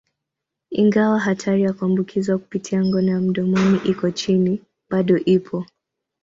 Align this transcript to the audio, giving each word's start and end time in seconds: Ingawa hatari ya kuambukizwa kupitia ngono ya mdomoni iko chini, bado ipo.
Ingawa 0.71 1.19
hatari 1.19 1.61
ya 1.63 1.73
kuambukizwa 1.73 2.37
kupitia 2.37 2.85
ngono 2.85 3.11
ya 3.11 3.19
mdomoni 3.19 3.79
iko 3.89 4.11
chini, 4.11 4.61
bado 4.89 5.17
ipo. 5.17 5.65